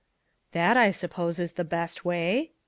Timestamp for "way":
2.03-2.53